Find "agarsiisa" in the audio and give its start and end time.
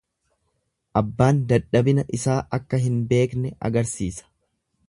3.71-4.31